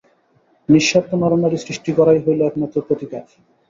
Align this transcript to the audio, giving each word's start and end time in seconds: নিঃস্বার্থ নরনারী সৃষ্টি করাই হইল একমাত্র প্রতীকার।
নিঃস্বার্থ 0.69 1.09
নরনারী 1.21 1.57
সৃষ্টি 1.65 1.91
করাই 1.97 2.19
হইল 2.25 2.39
একমাত্র 2.43 2.77
প্রতীকার। 2.87 3.23